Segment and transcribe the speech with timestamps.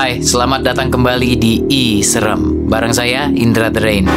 [0.00, 2.64] Hai, selamat datang kembali di I Serem.
[2.72, 4.08] Bareng saya, Indra The Rain.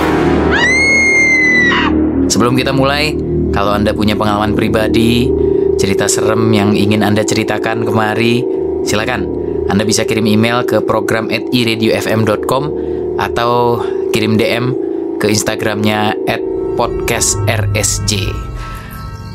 [2.32, 3.12] Sebelum kita mulai,
[3.52, 5.28] kalau Anda punya pengalaman pribadi
[5.76, 8.48] Cerita serem yang ingin Anda ceritakan kemari
[8.88, 9.28] Silakan,
[9.68, 12.64] Anda bisa kirim email ke program at iradiofm.com
[13.20, 13.84] Atau
[14.16, 14.72] kirim DM
[15.20, 16.40] ke Instagramnya at
[16.80, 18.32] podcastrsj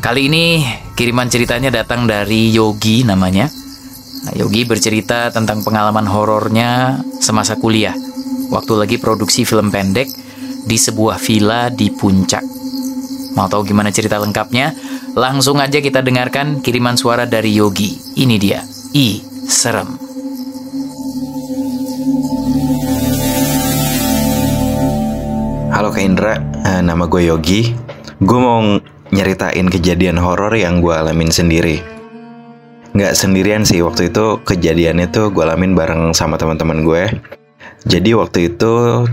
[0.00, 0.64] Kali ini
[0.96, 3.57] kiriman ceritanya datang dari Yogi namanya
[4.38, 7.94] Yogi bercerita tentang pengalaman horornya semasa kuliah,
[8.54, 10.06] waktu lagi produksi film pendek
[10.62, 12.44] di sebuah villa di puncak.
[13.34, 14.74] Mau tahu gimana cerita lengkapnya?
[15.18, 18.18] Langsung aja kita dengarkan kiriman suara dari Yogi.
[18.18, 18.62] Ini dia,
[18.94, 19.98] I Serem.
[25.74, 27.74] Halo Kak Indra, eh, nama gue Yogi.
[28.22, 28.62] Gue mau
[29.10, 31.97] nyeritain kejadian horor yang gue alamin sendiri
[32.98, 37.06] nggak sendirian sih waktu itu kejadiannya tuh gue alamin bareng sama teman-teman gue.
[37.86, 39.06] Jadi waktu itu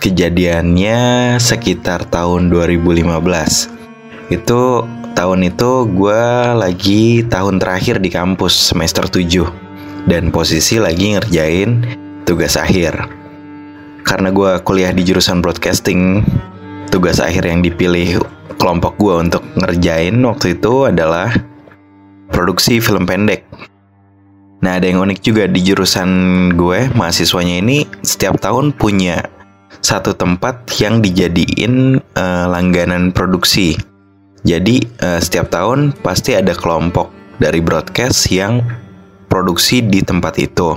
[0.00, 3.04] kejadiannya sekitar tahun 2015
[4.32, 4.60] itu
[5.12, 6.24] tahun itu gue
[6.56, 11.84] lagi tahun terakhir di kampus semester 7 dan posisi lagi ngerjain
[12.24, 12.96] tugas akhir.
[14.08, 16.24] Karena gue kuliah di jurusan broadcasting
[16.88, 18.24] tugas akhir yang dipilih
[18.56, 21.28] kelompok gue untuk ngerjain waktu itu adalah
[22.30, 23.44] produksi film pendek.
[24.58, 26.10] Nah, ada yang unik juga di jurusan
[26.58, 29.22] gue, mahasiswanya ini setiap tahun punya
[29.78, 33.78] satu tempat yang dijadiin uh, langganan produksi.
[34.42, 38.66] Jadi, uh, setiap tahun pasti ada kelompok dari broadcast yang
[39.30, 40.74] produksi di tempat itu.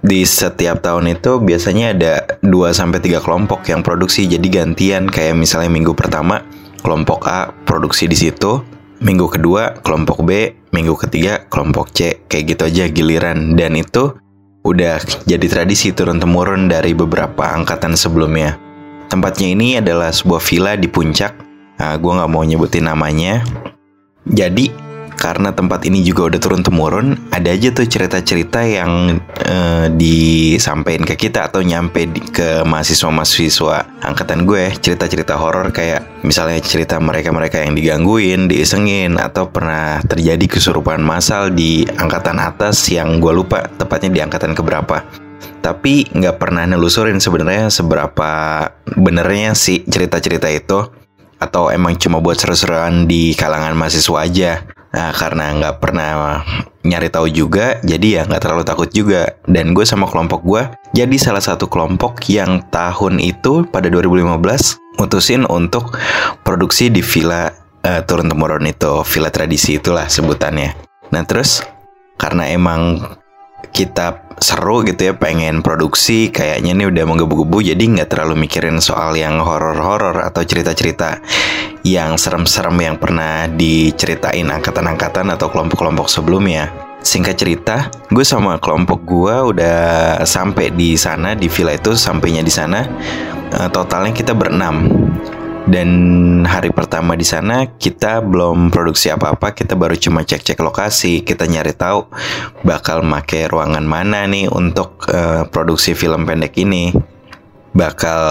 [0.00, 4.24] Di setiap tahun itu biasanya ada 2 sampai 3 kelompok yang produksi.
[4.30, 6.40] Jadi gantian kayak misalnya minggu pertama
[6.80, 8.64] kelompok A produksi di situ,
[9.04, 14.14] minggu kedua kelompok B, minggu ketiga kelompok C, kayak gitu aja giliran dan itu
[14.60, 18.58] udah jadi tradisi turun temurun dari beberapa angkatan sebelumnya.
[19.10, 21.32] Tempatnya ini adalah sebuah villa di puncak.
[21.80, 23.42] Nah, gue nggak mau nyebutin namanya.
[24.28, 24.89] Jadi
[25.20, 31.28] karena tempat ini juga udah turun temurun, ada aja tuh cerita-cerita yang uh, disampaikan ke
[31.28, 37.76] kita atau nyampe di, ke mahasiswa-mahasiswa angkatan gue, cerita-cerita horor kayak misalnya cerita mereka-mereka yang
[37.76, 44.20] digangguin, diisengin atau pernah terjadi kesurupan massal di angkatan atas yang gue lupa tepatnya di
[44.24, 45.04] angkatan keberapa.
[45.60, 48.64] Tapi nggak pernah nelusurin sebenarnya seberapa
[48.96, 50.80] benernya sih cerita-cerita itu
[51.36, 56.42] atau emang cuma buat seru-seruan di kalangan mahasiswa aja Nah karena nggak pernah
[56.82, 59.38] nyari tahu juga, jadi ya nggak terlalu takut juga.
[59.46, 65.46] Dan gue sama kelompok gue jadi salah satu kelompok yang tahun itu pada 2015 mutusin
[65.46, 65.94] untuk
[66.42, 67.54] produksi di villa
[67.86, 70.74] uh, turun temurun itu, villa tradisi itulah sebutannya.
[71.14, 71.62] Nah terus
[72.18, 73.00] karena emang
[73.68, 79.12] kita seru gitu ya pengen produksi kayaknya nih udah menggebu-gebu jadi nggak terlalu mikirin soal
[79.12, 81.20] yang horor-horor atau cerita-cerita
[81.84, 86.68] yang serem-serem yang pernah diceritain angkatan-angkatan atau kelompok-kelompok sebelumnya.
[87.00, 89.80] Singkat cerita, gue sama kelompok gue udah
[90.28, 92.84] sampai di sana di villa itu sampainya di sana
[93.56, 94.84] eh, totalnya kita berenam
[95.70, 95.88] dan
[96.50, 101.70] hari pertama di sana kita belum produksi apa-apa, kita baru cuma cek-cek lokasi, kita nyari
[101.78, 102.10] tahu
[102.66, 106.90] bakal make ruangan mana nih untuk uh, produksi film pendek ini.
[107.70, 108.22] Bakal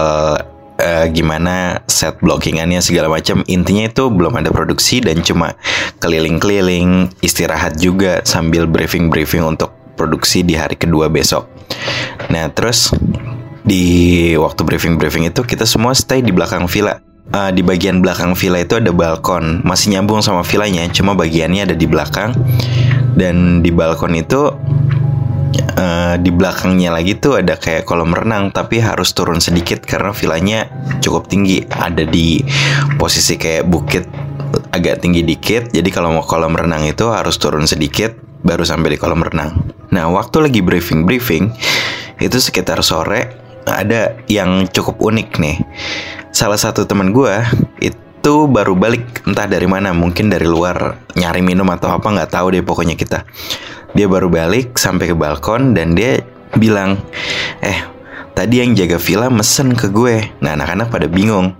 [0.76, 3.40] uh, gimana set blockingannya segala macam.
[3.48, 5.56] Intinya itu belum ada produksi dan cuma
[5.96, 11.48] keliling-keliling, istirahat juga sambil briefing-briefing untuk produksi di hari kedua besok.
[12.28, 12.92] Nah, terus
[13.64, 17.00] di waktu briefing-briefing itu kita semua stay di belakang villa
[17.34, 19.62] uh, di bagian belakang villa itu ada balkon.
[19.62, 22.34] Masih nyambung sama villanya cuma bagiannya ada di belakang.
[23.14, 24.54] Dan di balkon itu
[25.76, 30.70] uh, di belakangnya lagi tuh ada kayak kolam renang tapi harus turun sedikit karena villanya
[31.02, 31.66] cukup tinggi.
[31.66, 32.42] Ada di
[32.98, 34.04] posisi kayak bukit
[34.74, 35.70] agak tinggi dikit.
[35.70, 39.74] Jadi kalau mau kolam renang itu harus turun sedikit baru sampai di kolam renang.
[39.90, 41.52] Nah waktu lagi briefing briefing
[42.20, 45.56] itu sekitar sore ada yang cukup unik nih.
[46.30, 47.34] Salah satu teman gue
[47.82, 52.54] itu baru balik entah dari mana mungkin dari luar nyari minum atau apa nggak tahu
[52.54, 53.26] deh pokoknya kita.
[53.94, 56.22] Dia baru balik sampai ke balkon dan dia
[56.58, 56.98] bilang
[57.62, 57.78] eh
[58.34, 60.30] tadi yang jaga villa mesen ke gue.
[60.42, 61.54] Nah anak-anak pada bingung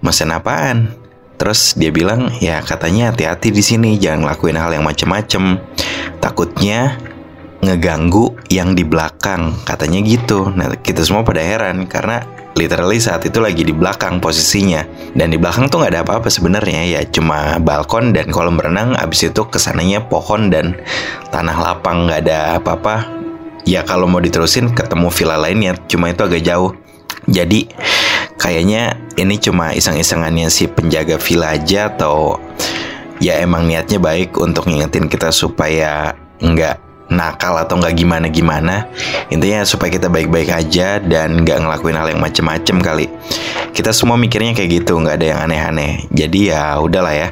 [0.00, 0.92] mesen apaan?
[1.36, 5.60] Terus dia bilang ya katanya hati-hati di sini jangan lakuin hal yang macem-macem.
[6.16, 6.96] Takutnya
[7.64, 9.56] ngeganggu yang di belakang.
[9.64, 10.50] Katanya gitu.
[10.52, 12.24] Nah kita semua pada heran karena
[12.56, 14.84] literally saat itu lagi di belakang posisinya.
[15.16, 16.82] Dan di belakang tuh nggak ada apa-apa sebenarnya.
[16.88, 18.96] Ya cuma balkon dan kolam renang.
[18.96, 20.76] Abis itu ke sananya pohon dan
[21.32, 22.08] tanah lapang.
[22.08, 23.08] Nggak ada apa-apa.
[23.66, 25.74] Ya kalau mau diterusin ketemu villa lainnya.
[25.88, 26.72] Cuma itu agak jauh.
[27.26, 27.66] Jadi
[28.38, 32.38] kayaknya ini cuma iseng-isengannya si penjaga villa aja atau
[33.18, 38.90] ya emang niatnya baik untuk ngingetin kita supaya nggak nakal atau nggak gimana gimana
[39.30, 43.06] intinya supaya kita baik-baik aja dan nggak ngelakuin hal yang macem-macem kali.
[43.70, 46.08] Kita semua mikirnya kayak gitu nggak ada yang aneh-aneh.
[46.10, 47.28] Jadi ya udahlah ya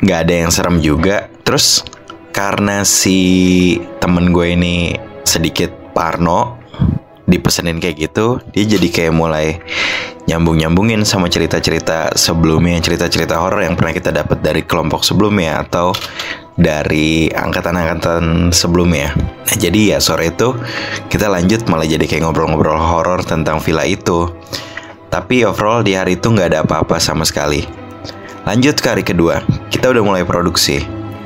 [0.00, 1.32] nggak ada yang serem juga.
[1.46, 1.84] Terus
[2.30, 4.94] karena si temen gue ini
[5.26, 6.60] sedikit parno
[7.30, 9.62] dipesenin kayak gitu dia jadi kayak mulai
[10.26, 15.94] nyambung-nyambungin sama cerita-cerita sebelumnya cerita-cerita horor yang pernah kita dapat dari kelompok sebelumnya atau
[16.60, 19.16] dari angkatan-angkatan sebelumnya.
[19.16, 20.52] Nah, jadi ya sore itu
[21.08, 24.28] kita lanjut malah jadi kayak ngobrol-ngobrol horor tentang villa itu.
[25.10, 27.64] Tapi overall di hari itu nggak ada apa-apa sama sekali.
[28.44, 29.42] Lanjut ke hari kedua,
[29.72, 30.84] kita udah mulai produksi.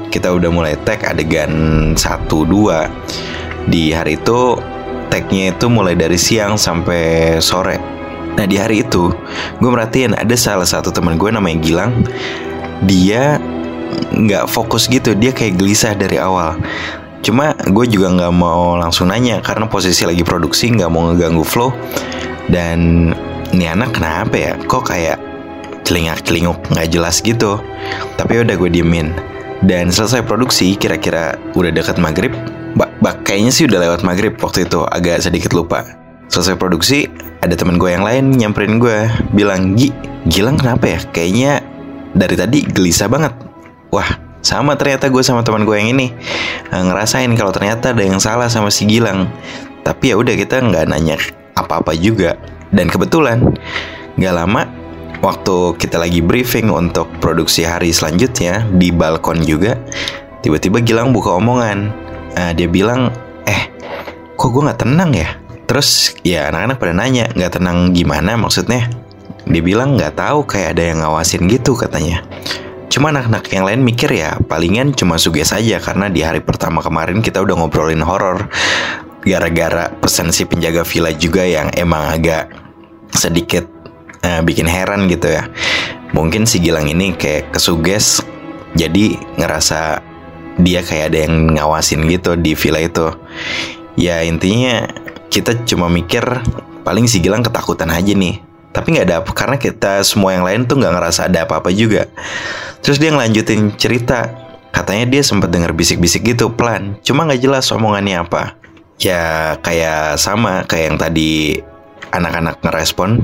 [0.08, 1.52] Kita udah mulai tag adegan
[1.92, 1.98] 1
[2.30, 3.66] 2.
[3.66, 4.54] Di hari itu
[5.10, 7.76] tagnya itu mulai dari siang sampai sore.
[8.34, 9.10] Nah di hari itu
[9.62, 11.92] gue merhatiin ada salah satu teman gue namanya Gilang.
[12.86, 13.38] Dia
[14.14, 15.12] nggak fokus gitu.
[15.14, 16.58] Dia kayak gelisah dari awal.
[17.24, 21.72] Cuma gue juga nggak mau langsung nanya karena posisi lagi produksi nggak mau ngeganggu flow.
[22.52, 23.10] Dan
[23.56, 24.52] ini anak kenapa ya?
[24.68, 25.16] Kok kayak
[25.88, 27.60] celingak celinguk nggak jelas gitu?
[28.20, 29.16] Tapi udah gue diemin.
[29.64, 32.36] Dan selesai produksi kira-kira udah dekat maghrib?
[32.76, 35.80] Bak, bak kayaknya sih udah lewat maghrib waktu itu agak sedikit lupa.
[36.28, 37.08] Selesai produksi
[37.40, 39.08] ada temen gue yang lain nyamperin gue.
[39.32, 39.94] Bilang Gi
[40.28, 41.00] Gilang kenapa ya?
[41.12, 41.60] Kayaknya
[42.16, 43.43] dari tadi gelisah banget
[43.94, 46.12] wah sama ternyata gue sama teman gue yang ini.
[46.68, 49.32] Eh, ngerasain kalau ternyata ada yang salah sama si Gilang.
[49.80, 51.16] Tapi ya udah kita nggak nanya
[51.56, 52.36] apa-apa juga.
[52.68, 53.40] Dan kebetulan
[54.20, 54.68] nggak lama
[55.24, 59.80] waktu kita lagi briefing untuk produksi hari selanjutnya di balkon juga
[60.44, 61.88] tiba-tiba Gilang buka omongan.
[62.36, 63.08] Nah, dia bilang
[63.48, 63.72] eh
[64.36, 65.40] kok gue nggak tenang ya?
[65.64, 68.92] Terus ya anak-anak pada nanya nggak tenang gimana maksudnya?
[69.48, 72.24] Dia bilang nggak tahu kayak ada yang ngawasin gitu katanya
[72.94, 77.26] Cuma anak-anak yang lain mikir ya palingan cuma suges saja karena di hari pertama kemarin
[77.26, 78.46] kita udah ngobrolin horor
[79.26, 82.54] gara-gara pesan si penjaga villa juga yang emang agak
[83.10, 83.66] sedikit
[84.22, 85.42] uh, bikin heran gitu ya.
[86.14, 88.22] Mungkin si Gilang ini kayak kesuges
[88.78, 89.98] jadi ngerasa
[90.62, 93.10] dia kayak ada yang ngawasin gitu di villa itu.
[93.98, 94.86] Ya intinya
[95.34, 96.22] kita cuma mikir
[96.86, 100.66] paling si Gilang ketakutan aja nih tapi nggak ada apa karena kita semua yang lain
[100.66, 102.10] tuh nggak ngerasa ada apa-apa juga.
[102.82, 104.42] Terus dia ngelanjutin cerita.
[104.74, 106.98] Katanya dia sempat dengar bisik-bisik gitu pelan.
[107.06, 108.58] Cuma nggak jelas omongannya apa.
[108.98, 111.62] Ya kayak sama kayak yang tadi
[112.10, 113.22] anak-anak ngerespon.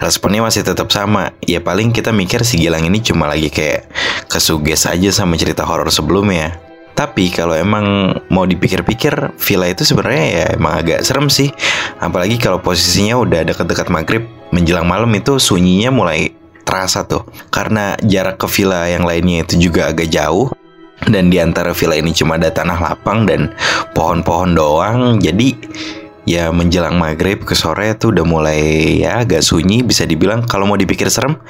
[0.00, 1.36] Responnya masih tetap sama.
[1.44, 3.92] Ya paling kita mikir si Gilang ini cuma lagi kayak
[4.32, 6.56] kesuges aja sama cerita horor sebelumnya.
[6.96, 11.52] Tapi kalau emang mau dipikir-pikir villa itu sebenarnya ya emang agak serem sih.
[12.00, 16.32] Apalagi kalau posisinya udah dekat-dekat maghrib menjelang malam itu sunyinya mulai
[16.68, 17.24] terasa tuh.
[17.48, 20.52] Karena jarak ke villa yang lainnya itu juga agak jauh.
[20.98, 23.56] Dan di antara villa ini cuma ada tanah lapang dan
[23.96, 25.00] pohon-pohon doang.
[25.22, 25.56] Jadi
[26.28, 28.60] ya menjelang maghrib ke sore tuh udah mulai
[29.00, 29.80] ya agak sunyi.
[29.80, 31.40] Bisa dibilang kalau mau dipikir serem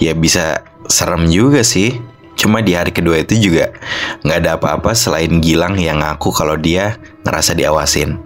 [0.00, 1.98] ya bisa serem juga sih.
[2.32, 3.76] Cuma di hari kedua itu juga
[4.24, 6.96] nggak ada apa-apa selain Gilang yang ngaku kalau dia
[7.28, 8.16] ngerasa diawasin.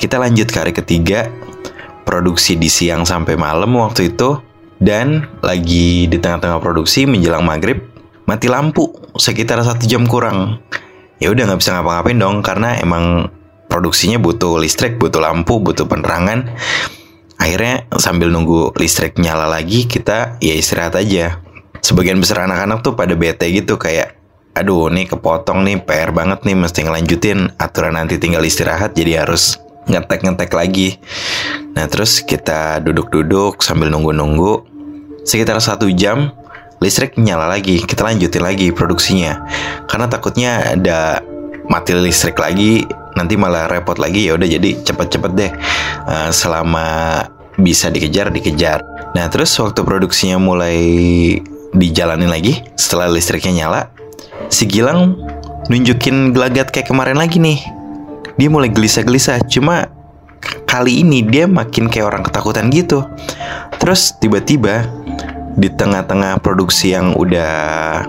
[0.00, 1.28] Kita lanjut ke hari ketiga
[2.06, 4.38] produksi di siang sampai malam waktu itu
[4.78, 7.82] dan lagi di tengah-tengah produksi menjelang maghrib
[8.30, 10.62] mati lampu sekitar satu jam kurang.
[11.18, 13.32] Ya udah nggak bisa ngapa-ngapain dong karena emang
[13.66, 16.54] produksinya butuh listrik butuh lampu butuh penerangan.
[17.36, 21.40] Akhirnya sambil nunggu listrik nyala lagi kita ya istirahat aja.
[21.80, 24.16] Sebagian besar anak-anak tuh pada bete gitu kayak
[24.56, 29.60] aduh nih kepotong nih PR banget nih mesti ngelanjutin aturan nanti tinggal istirahat jadi harus
[29.86, 30.98] ngetek-ngetek lagi.
[31.74, 34.66] Nah terus kita duduk-duduk sambil nunggu-nunggu.
[35.26, 36.30] Sekitar satu jam
[36.78, 37.82] listrik nyala lagi.
[37.82, 39.42] Kita lanjutin lagi produksinya.
[39.86, 41.22] Karena takutnya ada
[41.66, 45.50] mati listrik lagi nanti malah repot lagi ya udah jadi cepet-cepet deh
[46.06, 47.24] uh, selama
[47.56, 48.84] bisa dikejar dikejar.
[49.16, 50.78] Nah terus waktu produksinya mulai
[51.72, 53.88] dijalanin lagi setelah listriknya nyala,
[54.52, 55.16] si Gilang
[55.66, 57.58] nunjukin gelagat kayak kemarin lagi nih
[58.36, 59.88] dia mulai gelisah-gelisah cuma
[60.68, 63.04] kali ini dia makin kayak orang ketakutan gitu.
[63.80, 64.84] Terus tiba-tiba
[65.56, 68.04] di tengah-tengah produksi yang udah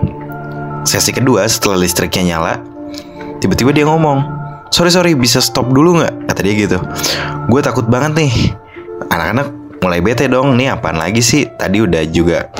[0.84, 2.60] sesi kedua setelah listriknya nyala
[3.40, 4.24] tiba-tiba dia ngomong
[4.68, 6.28] sorry sorry bisa stop dulu nggak?
[6.28, 6.78] Kata dia gitu.
[7.48, 8.32] Gue takut banget nih.
[9.08, 9.48] Anak-anak
[9.80, 10.58] mulai bete dong.
[10.58, 11.48] Nih apaan lagi sih?
[11.48, 12.52] Tadi udah juga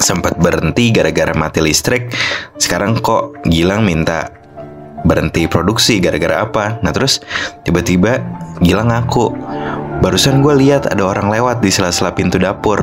[0.00, 2.10] sempat berhenti gara-gara mati listrik.
[2.58, 4.39] Sekarang kok Gilang minta
[5.06, 6.78] berhenti produksi gara-gara apa.
[6.84, 7.20] Nah terus
[7.64, 8.20] tiba-tiba
[8.60, 9.32] Gilang ngaku
[10.00, 12.80] Barusan gue lihat ada orang lewat di sela-sela pintu dapur.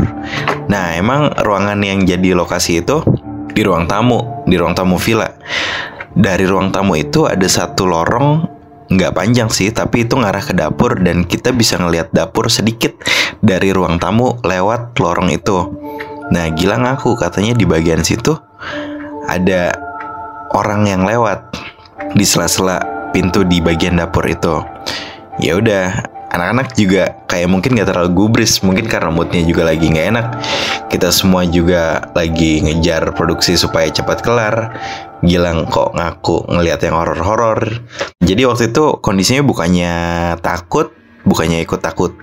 [0.70, 3.02] Nah, emang ruangan yang jadi lokasi itu
[3.58, 5.26] di ruang tamu, di ruang tamu villa.
[6.14, 8.46] Dari ruang tamu itu ada satu lorong
[8.94, 12.94] nggak panjang sih, tapi itu ngarah ke dapur dan kita bisa ngelihat dapur sedikit
[13.42, 15.74] dari ruang tamu lewat lorong itu.
[16.30, 18.38] Nah, gila ngaku katanya di bagian situ
[19.26, 19.74] ada
[20.54, 21.50] orang yang lewat
[22.14, 22.80] di sela-sela
[23.12, 24.62] pintu di bagian dapur itu.
[25.38, 26.02] Ya udah,
[26.34, 30.28] anak-anak juga kayak mungkin gak terlalu gubris mungkin karena moodnya juga lagi nggak enak.
[30.90, 34.56] Kita semua juga lagi ngejar produksi supaya cepat kelar.
[35.26, 37.82] Gilang kok ngaku ngelihat yang horor-horor.
[38.22, 39.94] Jadi waktu itu kondisinya bukannya
[40.46, 40.94] takut
[41.28, 42.16] bukannya ikut takut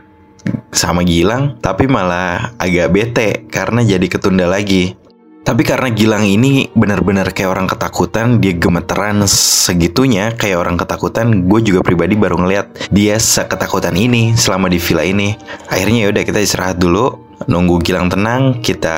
[0.72, 4.96] sama Gilang tapi malah agak bete karena jadi ketunda lagi
[5.44, 11.44] tapi karena Gilang ini benar-benar kayak orang ketakutan, dia gemeteran segitunya kayak orang ketakutan.
[11.44, 15.36] Gue juga pribadi baru ngeliat dia seketakutan ini selama di villa ini.
[15.68, 18.96] Akhirnya ya udah kita istirahat dulu, nunggu Gilang tenang, kita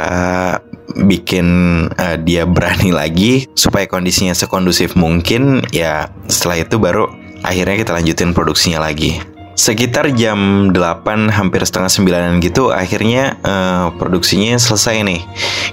[0.94, 1.46] bikin
[1.90, 5.66] uh, dia berani lagi supaya kondisinya sekondusif mungkin.
[5.74, 7.10] Ya setelah itu baru
[7.42, 9.35] akhirnya kita lanjutin produksinya lagi.
[9.56, 15.24] Sekitar jam 8 hampir setengah sembilanan gitu akhirnya uh, produksinya selesai nih.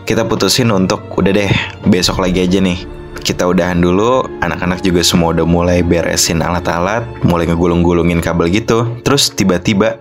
[0.08, 1.52] Kita putusin untuk udah deh
[1.84, 2.80] besok lagi aja nih.
[3.20, 8.88] Kita udahan dulu, anak-anak juga semua udah mulai beresin alat-alat, mulai ngegulung-gulungin kabel gitu.
[9.04, 10.00] Terus tiba-tiba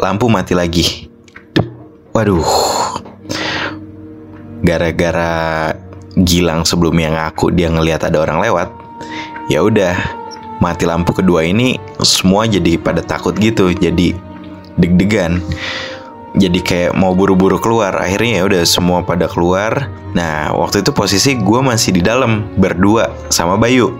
[0.00, 1.12] lampu mati lagi.
[2.16, 2.48] Waduh.
[4.64, 5.32] Gara-gara
[6.16, 8.72] Gilang sebelumnya ngaku dia ngelihat ada orang lewat.
[9.52, 9.92] Ya udah,
[10.58, 14.16] mati lampu kedua ini semua jadi pada takut gitu jadi
[14.76, 15.40] deg-degan.
[16.36, 17.96] Jadi kayak mau buru-buru keluar.
[17.96, 19.88] Akhirnya ya udah semua pada keluar.
[20.12, 23.96] Nah waktu itu posisi gue masih di dalam berdua sama Bayu.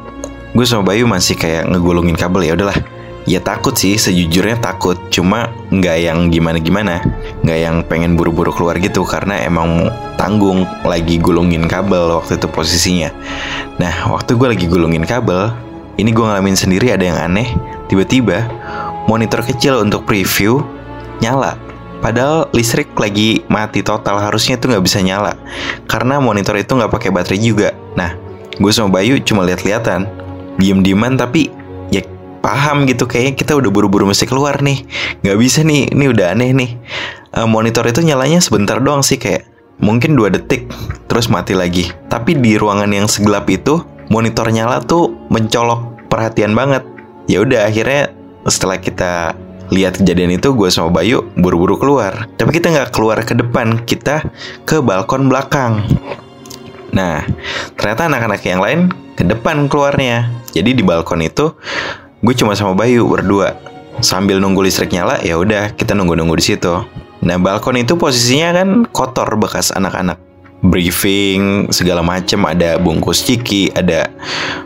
[0.53, 2.77] Gue sama Bayu masih kayak ngegulungin kabel ya udahlah.
[3.25, 5.01] Ya takut sih sejujurnya takut.
[5.09, 7.01] Cuma nggak yang gimana gimana
[7.41, 9.89] nggak yang pengen buru-buru keluar gitu karena emang
[10.21, 13.09] tanggung lagi gulungin kabel waktu itu posisinya.
[13.81, 15.57] Nah waktu gue lagi gulungin kabel
[15.97, 17.49] ini gue ngalamin sendiri ada yang aneh.
[17.89, 18.45] Tiba-tiba
[19.09, 20.61] monitor kecil untuk preview
[21.21, 21.57] nyala.
[22.05, 25.33] Padahal listrik lagi mati total harusnya itu nggak bisa nyala
[25.89, 27.73] karena monitor itu nggak pakai baterai juga.
[27.97, 28.13] Nah,
[28.53, 30.05] gue sama Bayu cuma lihat-lihatan,
[30.61, 31.49] diem-dieman tapi
[31.89, 32.05] ya
[32.45, 34.85] paham gitu kayaknya kita udah buru-buru mesti keluar nih.
[35.25, 36.71] Nggak bisa nih, ini udah aneh nih.
[37.33, 39.49] Uh, monitor itu nyalanya sebentar doang sih kayak
[39.81, 40.69] mungkin dua detik
[41.09, 41.89] terus mati lagi.
[42.13, 46.83] Tapi di ruangan yang segelap itu monitor nyala tuh mencolok perhatian banget.
[47.27, 48.15] Ya udah akhirnya
[48.47, 49.35] setelah kita
[49.75, 52.31] lihat kejadian itu gue sama Bayu buru-buru keluar.
[52.39, 54.23] Tapi kita nggak keluar ke depan, kita
[54.63, 55.83] ke balkon belakang.
[56.95, 57.27] Nah,
[57.75, 58.81] ternyata anak-anak yang lain
[59.19, 60.31] ke depan keluarnya.
[60.55, 61.53] Jadi di balkon itu
[62.23, 63.59] gue cuma sama Bayu berdua.
[64.05, 66.75] Sambil nunggu listrik nyala, ya udah kita nunggu-nunggu di situ.
[67.27, 70.26] Nah, balkon itu posisinya kan kotor bekas anak-anak
[70.65, 74.09] briefing segala macam ada bungkus ciki ada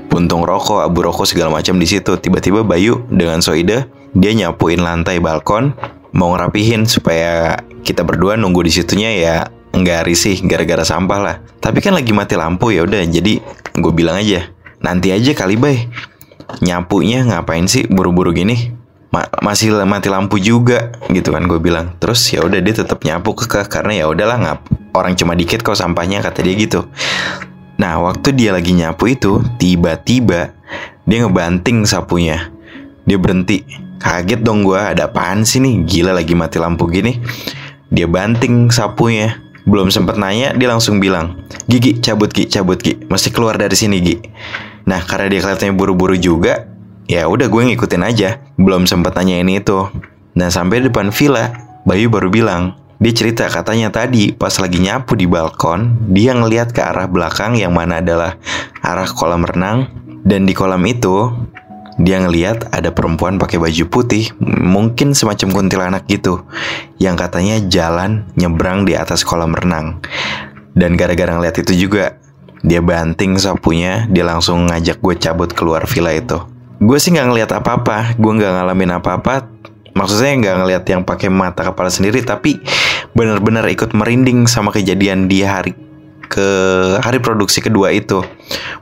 [0.06, 2.18] puntung rokok abu rokok segala macam di situ.
[2.18, 5.74] Tiba-tiba Bayu dengan Soida dia nyapuin lantai balkon
[6.10, 9.34] mau ngerapihin supaya kita berdua nunggu di situnya ya
[9.70, 11.36] nggak risih gara-gara sampah lah.
[11.62, 13.38] Tapi kan lagi mati lampu ya udah jadi
[13.78, 14.50] gue bilang aja
[14.82, 15.86] nanti aja kali bay.
[16.58, 18.79] Nyapunya ngapain sih buru-buru gini
[19.10, 21.98] Ma masih mati lampu juga gitu kan gue bilang.
[21.98, 24.58] Terus ya udah dia tetap nyapu ke karena ya udahlah ngap
[24.94, 26.86] orang cuma dikit kok sampahnya kata dia gitu.
[27.78, 30.54] Nah waktu dia lagi nyapu itu tiba-tiba
[31.04, 32.54] dia ngebanting sapunya.
[33.02, 33.66] Dia berhenti.
[34.00, 35.84] Kaget dong gue ada apaan sih nih?
[35.84, 37.20] Gila lagi mati lampu gini.
[37.90, 39.50] Dia banting sapunya.
[39.68, 44.00] Belum sempet nanya dia langsung bilang Gigi cabut Gigi cabut Gigi mesti keluar dari sini
[44.00, 44.24] Gigi
[44.88, 46.64] nah karena dia kelihatannya buru-buru juga
[47.10, 48.38] Ya udah gue ngikutin aja.
[48.54, 49.90] Belum sempat tanya ini itu.
[50.38, 51.50] Nah sampai depan villa,
[51.82, 56.78] Bayu baru bilang, dia cerita katanya tadi pas lagi nyapu di balkon, dia ngeliat ke
[56.78, 58.38] arah belakang yang mana adalah
[58.78, 59.90] arah kolam renang.
[60.22, 61.34] Dan di kolam itu,
[61.98, 64.30] dia ngeliat ada perempuan pakai baju putih,
[64.62, 66.46] mungkin semacam kuntilanak gitu,
[67.02, 69.98] yang katanya jalan nyebrang di atas kolam renang.
[70.78, 72.22] Dan gara-gara ngeliat itu juga,
[72.62, 76.49] dia banting sapunya, dia langsung ngajak gue cabut keluar villa itu
[76.80, 78.16] gue sih nggak ngelihat apa-apa.
[78.16, 79.46] Gue nggak ngalamin apa-apa.
[79.92, 82.58] Maksudnya nggak ngelihat yang pakai mata kepala sendiri tapi
[83.12, 85.76] benar-benar ikut merinding sama kejadian di hari
[86.30, 86.48] ke
[87.04, 88.24] hari produksi kedua itu.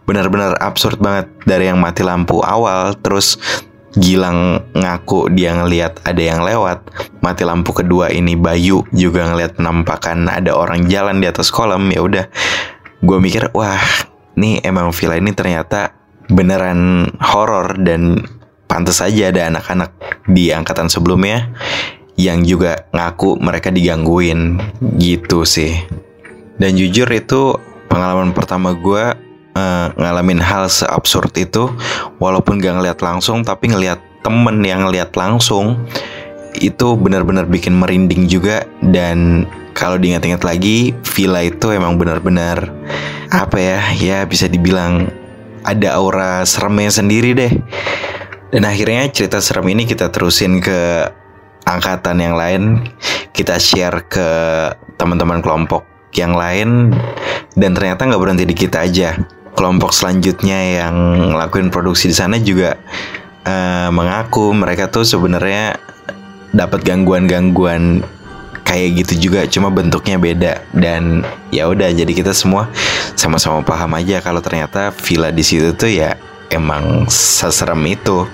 [0.06, 1.26] Benar-benar absurd banget.
[1.42, 3.36] Dari yang mati lampu awal terus
[3.98, 6.86] Gilang ngaku dia ngelihat ada yang lewat.
[7.24, 11.88] Mati lampu kedua ini Bayu juga ngelihat penampakan ada orang jalan di atas kolam.
[11.88, 12.24] Ya udah
[13.00, 13.80] gue mikir wah
[14.36, 15.96] nih emang villa ini ternyata
[16.28, 18.24] beneran horor dan
[18.68, 19.90] pantas saja ada anak-anak
[20.28, 21.48] di angkatan sebelumnya
[22.18, 24.60] yang juga ngaku mereka digangguin
[25.00, 25.72] gitu sih.
[26.58, 27.54] Dan jujur itu
[27.86, 29.04] pengalaman pertama gue
[29.58, 31.70] uh, ngalamin hal seabsurd itu
[32.22, 35.78] walaupun gak ngeliat langsung tapi ngeliat temen yang ngeliat langsung
[36.58, 39.46] itu benar-benar bikin merinding juga dan
[39.78, 42.74] kalau diingat-ingat lagi villa itu emang benar-benar
[43.30, 45.06] apa ya ya bisa dibilang
[45.68, 47.52] ada aura seremnya sendiri deh.
[48.48, 51.04] Dan akhirnya cerita serem ini kita terusin ke
[51.68, 52.88] angkatan yang lain.
[53.36, 54.28] Kita share ke
[54.96, 55.84] teman-teman kelompok
[56.16, 56.96] yang lain.
[57.52, 59.20] Dan ternyata nggak berhenti di kita aja.
[59.52, 60.94] Kelompok selanjutnya yang
[61.34, 62.78] ngelakuin produksi di sana juga
[63.44, 65.76] uh, mengaku mereka tuh sebenarnya
[66.54, 68.00] dapat gangguan-gangguan
[68.68, 70.60] kayak gitu juga cuma bentuknya beda.
[70.76, 72.68] Dan ya udah jadi kita semua
[73.16, 76.20] sama-sama paham aja kalau ternyata villa di situ tuh ya
[76.52, 78.28] emang seserem itu.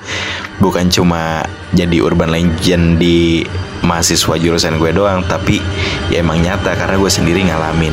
[0.59, 3.47] Bukan cuma jadi urban legend di
[3.87, 5.61] mahasiswa jurusan gue doang tapi
[6.09, 7.93] ya emang nyata karena gue sendiri ngalamin